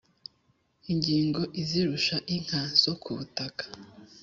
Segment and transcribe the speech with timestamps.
[0.91, 3.63] ingingo izirusha inka zo kubutaka